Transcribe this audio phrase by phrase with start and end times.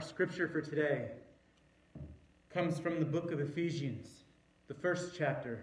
[0.00, 1.10] Our scripture for today
[2.48, 4.08] comes from the book of Ephesians,
[4.66, 5.62] the first chapter,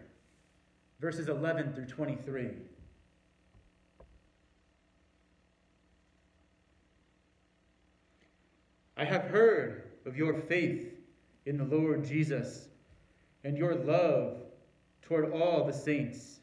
[1.00, 2.50] verses 11 through 23.
[8.96, 10.94] I have heard of your faith
[11.48, 12.68] in the Lord Jesus
[13.44, 14.38] and your love
[15.02, 16.42] toward all the saints.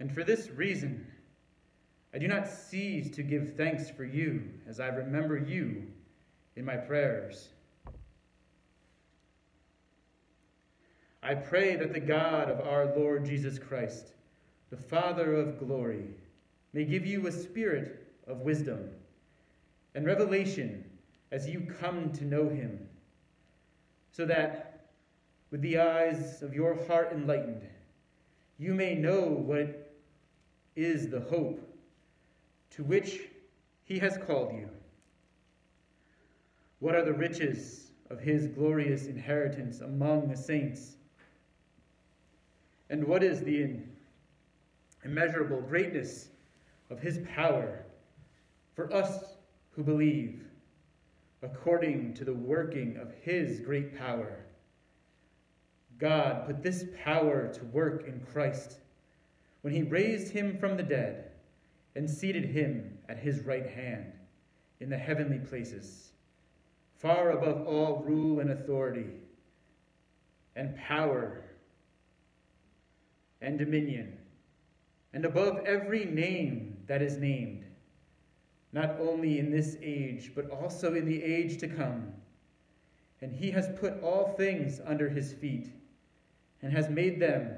[0.00, 1.06] And for this reason,
[2.14, 5.88] I do not cease to give thanks for you as I remember you
[6.56, 7.48] in my prayers.
[11.22, 14.12] I pray that the God of our Lord Jesus Christ,
[14.70, 16.04] the Father of glory,
[16.72, 18.90] may give you a spirit of wisdom
[19.94, 20.84] and revelation
[21.32, 22.78] as you come to know him,
[24.12, 24.86] so that,
[25.50, 27.66] with the eyes of your heart enlightened,
[28.58, 29.92] you may know what
[30.76, 31.60] is the hope
[32.70, 33.20] to which
[33.84, 34.68] he has called you
[36.84, 40.96] what are the riches of his glorious inheritance among the saints?
[42.90, 43.78] And what is the
[45.02, 46.28] immeasurable greatness
[46.90, 47.86] of his power
[48.76, 49.24] for us
[49.70, 50.44] who believe,
[51.42, 54.44] according to the working of his great power?
[55.98, 58.76] God put this power to work in Christ
[59.62, 61.30] when he raised him from the dead
[61.96, 64.12] and seated him at his right hand
[64.80, 66.10] in the heavenly places
[67.04, 69.04] far above all rule and authority,
[70.56, 71.44] and power,
[73.42, 74.16] and dominion,
[75.12, 77.62] and above every name that is named,
[78.72, 82.10] not only in this age, but also in the age to come.
[83.20, 85.74] And he has put all things under his feet,
[86.62, 87.50] and has made them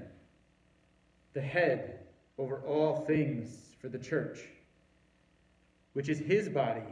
[1.34, 2.00] the head
[2.36, 4.40] over all things for the church,
[5.92, 6.82] which is his body,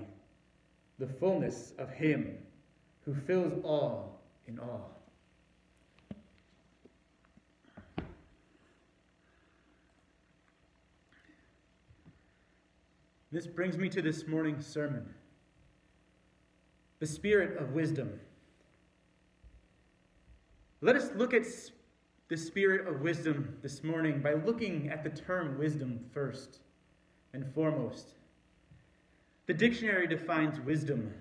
[0.99, 2.39] the fullness of him
[3.05, 4.91] who fills all in all.
[13.33, 15.13] This brings me to this morning's sermon
[17.01, 18.21] the spirit of wisdom.
[20.81, 21.45] Let us look at
[22.29, 26.61] the spirit of wisdom this morning by looking at the term wisdom first
[27.33, 28.15] and foremost.
[29.47, 31.13] The dictionary defines wisdom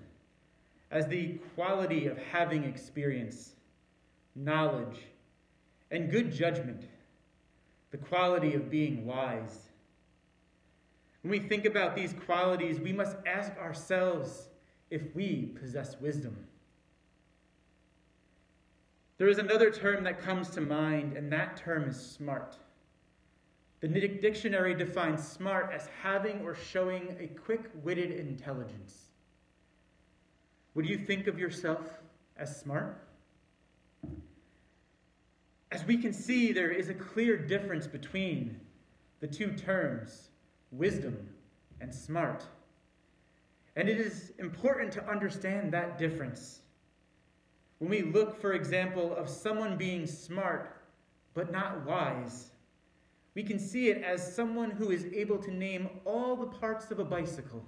[0.90, 3.52] as the quality of having experience,
[4.34, 4.98] knowledge,
[5.90, 6.84] and good judgment,
[7.90, 9.68] the quality of being wise.
[11.22, 14.48] When we think about these qualities, we must ask ourselves
[14.90, 16.36] if we possess wisdom.
[19.18, 22.56] There is another term that comes to mind, and that term is smart.
[23.84, 29.10] The dictionary defines smart as having or showing a quick witted intelligence.
[30.74, 32.00] Would you think of yourself
[32.38, 33.06] as smart?
[35.70, 38.58] As we can see, there is a clear difference between
[39.20, 40.30] the two terms,
[40.72, 41.28] wisdom
[41.82, 42.42] and smart.
[43.76, 46.60] And it is important to understand that difference.
[47.80, 50.74] When we look, for example, of someone being smart
[51.34, 52.52] but not wise,
[53.34, 56.98] we can see it as someone who is able to name all the parts of
[56.98, 57.64] a bicycle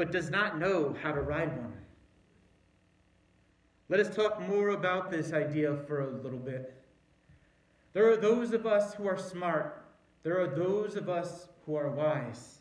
[0.00, 1.74] but does not know how to ride one.
[3.90, 6.74] Let us talk more about this idea for a little bit.
[7.92, 9.84] There are those of us who are smart,
[10.22, 12.60] there are those of us who are wise.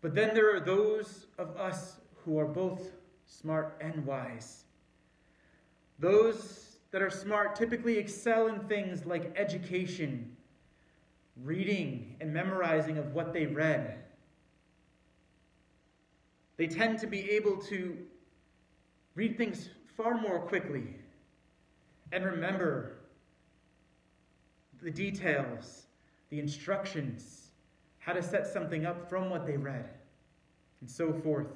[0.00, 2.90] But then there are those of us who are both
[3.26, 4.64] smart and wise.
[5.98, 10.36] Those that are smart typically excel in things like education,
[11.42, 13.96] reading, and memorizing of what they read.
[16.56, 17.96] They tend to be able to
[19.14, 20.96] read things far more quickly
[22.12, 22.96] and remember
[24.82, 25.86] the details,
[26.30, 27.50] the instructions,
[27.98, 29.88] how to set something up from what they read,
[30.80, 31.48] and so forth,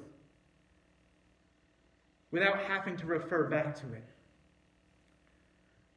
[2.31, 4.14] without having to refer back to it.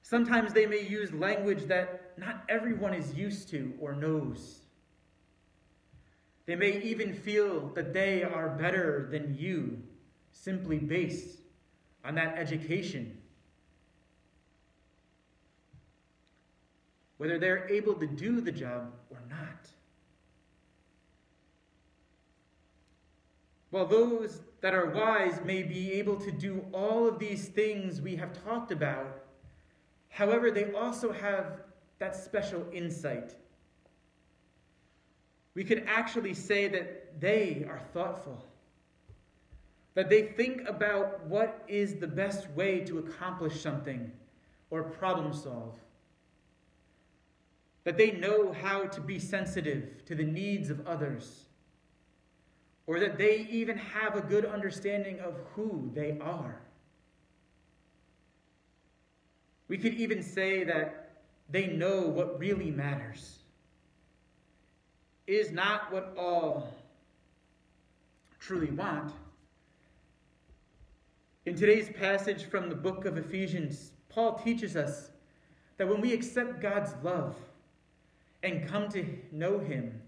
[0.08, 4.60] Sometimes they may use language that not everyone is used to or knows.
[6.46, 9.82] They may even feel that they are better than you
[10.32, 11.40] simply based
[12.06, 13.19] on that education.
[17.19, 19.69] Whether they're able to do the job or not.
[23.69, 28.16] While those that are wise may be able to do all of these things we
[28.16, 29.27] have talked about,
[30.20, 31.46] however, they also have
[31.98, 33.34] that special insight
[35.58, 38.44] we could actually say that they are thoughtful.
[39.94, 44.12] that they think about what is the best way to accomplish something
[44.70, 45.74] or problem solve,
[47.82, 51.46] that they know how to be sensitive to the needs of others,
[52.86, 56.60] or that they even have a good understanding of who they are.
[59.68, 61.10] We could even say that
[61.50, 63.38] they know what really matters.
[65.26, 66.74] It is not what all
[68.40, 69.12] truly want.
[71.44, 75.10] In today's passage from the book of Ephesians, Paul teaches us
[75.76, 77.36] that when we accept God's love
[78.42, 80.00] and come to know Him,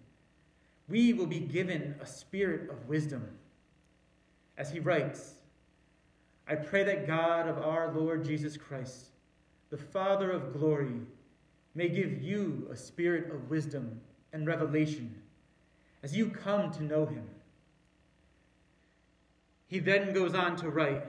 [0.90, 3.26] we will be given a spirit of wisdom.
[4.58, 5.34] As he writes,
[6.48, 9.06] I pray that God of our Lord Jesus Christ,
[9.70, 11.00] the Father of glory,
[11.74, 14.00] may give you a spirit of wisdom
[14.32, 15.14] and revelation
[16.02, 17.24] as you come to know him.
[19.68, 21.04] He then goes on to write,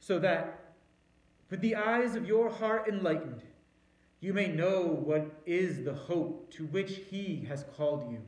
[0.00, 0.74] so that
[1.50, 3.42] with the eyes of your heart enlightened,
[4.20, 8.20] you may know what is the hope to which he has called you.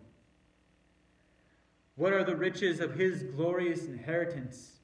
[1.97, 4.77] What are the riches of his glorious inheritance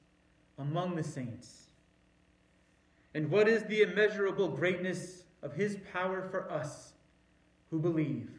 [0.57, 1.67] among the saints?
[3.15, 6.93] And what is the immeasurable greatness of his power for us
[7.69, 8.29] who believe,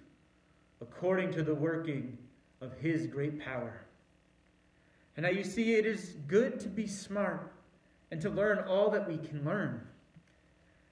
[0.81, 2.19] according to the working
[2.61, 3.85] of his great power?
[5.17, 7.53] And now you see, it is good to be smart
[8.11, 9.81] and to learn all that we can learn.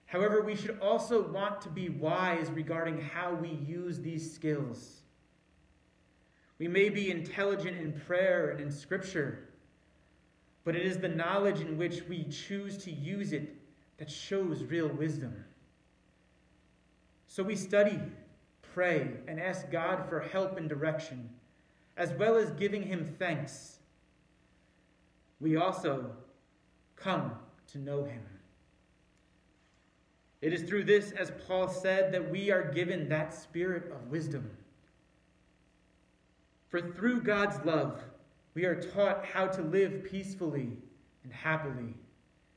[0.07, 5.01] However, we should also want to be wise regarding how we use these skills.
[6.59, 9.49] We may be intelligent in prayer and in scripture,
[10.65, 13.57] but it is the knowledge in which we choose to use it
[14.03, 15.33] that shows real wisdom.
[17.29, 18.01] So we study,
[18.75, 21.31] pray, and ask God for help and direction,
[21.97, 23.79] as well as giving Him thanks.
[25.41, 26.11] We also
[26.97, 27.31] come
[27.69, 28.23] to know Him.
[30.41, 34.51] It is through this, as Paul said, that we are given that spirit of wisdom.
[36.71, 38.03] For through God's love,
[38.55, 40.73] we are taught how to live peacefully
[41.23, 41.95] and happily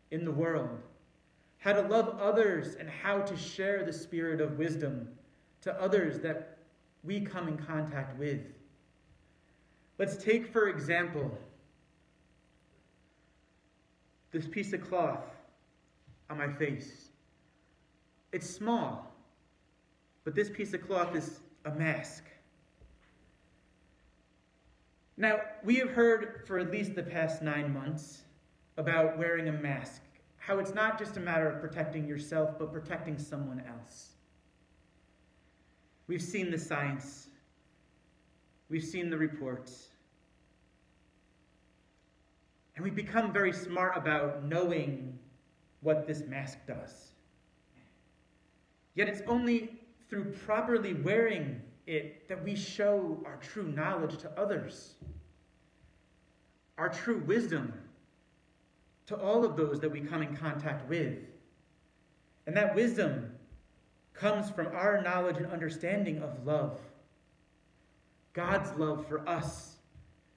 [0.09, 0.81] in the world
[1.65, 5.07] how to love others, and how to share the spirit of wisdom
[5.61, 6.59] to others that
[7.03, 8.39] we come in contact with.
[9.97, 11.35] Let's take, for example,
[14.29, 15.25] this piece of cloth
[16.29, 17.09] on my face.
[18.31, 19.11] It's small,
[20.23, 22.25] but this piece of cloth is a mask.
[25.17, 28.21] Now, we have heard for at least the past nine months
[28.77, 30.03] about wearing a mask
[30.45, 34.09] how it's not just a matter of protecting yourself, but protecting someone else.
[36.07, 37.29] We've seen the science,
[38.69, 39.87] we've seen the reports.
[42.75, 45.17] And we've become very smart about knowing
[45.81, 47.11] what this mask does.
[48.93, 54.93] Yet it's only through properly wearing it that we show our true knowledge to others,
[56.77, 57.73] our true wisdom
[59.07, 61.17] to all of those that we come in contact with.
[62.47, 63.31] And that wisdom
[64.13, 66.79] comes from our knowledge and understanding of love.
[68.33, 69.77] God's love for us,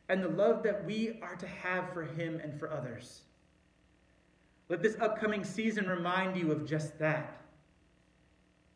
[0.08, 3.22] and the love that we are to have for Him and for others.
[4.68, 7.40] Let this upcoming season remind you of just that.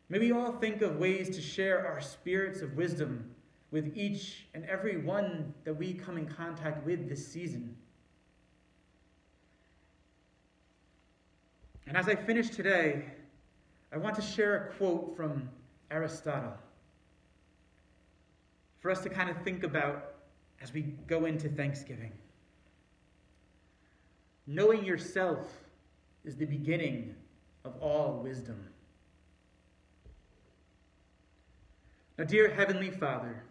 [0.09, 3.29] May we all think of ways to share our spirits of wisdom
[3.71, 7.75] with each and every one that we come in contact with this season.
[11.87, 13.05] And as I finish today,
[13.91, 15.49] I want to share a quote from
[15.91, 16.53] Aristotle
[18.79, 20.15] for us to kind of think about
[20.61, 22.11] as we go into Thanksgiving.
[24.47, 25.47] Knowing yourself
[26.25, 27.15] is the beginning
[27.63, 28.65] of all wisdom.
[32.17, 33.43] Now, dear Heavenly Father,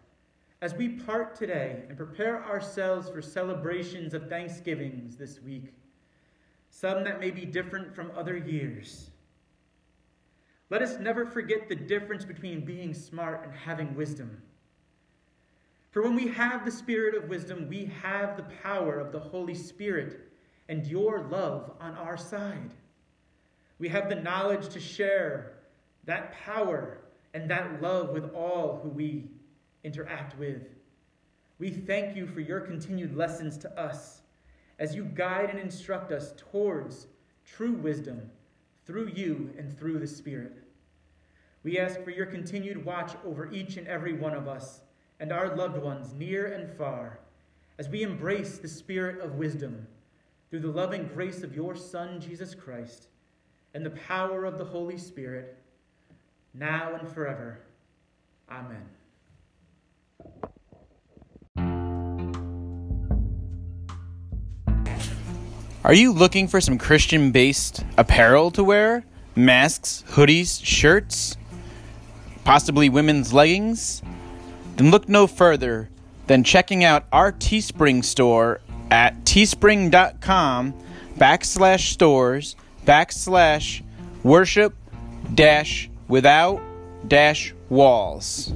[0.61, 5.73] as we part today and prepare ourselves for celebrations of Thanksgivings this week,
[6.75, 9.11] some that may be different from other years.
[10.71, 14.41] Let us never forget the difference between being smart and having wisdom.
[15.91, 19.53] For when we have the spirit of wisdom, we have the power of the Holy
[19.53, 20.31] Spirit
[20.67, 22.73] and your love on our side.
[23.77, 25.53] We have the knowledge to share
[26.05, 26.97] that power
[27.35, 29.29] and that love with all who we
[29.83, 30.63] interact with.
[31.59, 34.22] We thank you for your continued lessons to us
[34.83, 37.07] as you guide and instruct us towards
[37.45, 38.29] true wisdom
[38.85, 40.57] through you and through the Spirit.
[41.63, 44.81] We ask for your continued watch over each and every one of us
[45.21, 47.19] and our loved ones near and far
[47.79, 49.87] as we embrace the spirit of wisdom
[50.49, 53.07] through the loving grace of your Son, Jesus Christ,
[53.73, 55.57] and the power of the Holy Spirit,
[56.53, 57.61] now and forever.
[58.51, 58.83] Amen.
[65.85, 69.03] Are you looking for some Christian based apparel to wear?
[69.35, 71.35] Masks, hoodies, shirts,
[72.45, 74.01] possibly women's leggings?
[74.77, 75.89] Then look no further
[76.27, 80.73] than checking out our Teespring store at teespring.com
[81.17, 83.81] backslash stores backslash
[84.23, 84.73] worship
[85.33, 86.61] dash without
[87.05, 88.53] dash walls.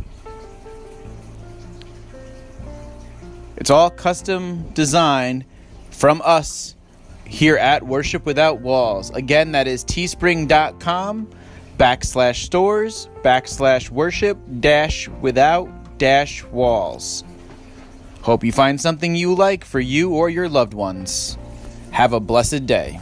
[3.57, 5.43] It's all custom designed
[5.91, 6.76] from us
[7.27, 9.09] here at Worship Without Walls.
[9.11, 11.29] Again, that is teespring.com
[11.77, 17.23] backslash stores backslash worship dash without dash walls.
[18.21, 21.37] Hope you find something you like for you or your loved ones.
[21.91, 22.99] Have a blessed day.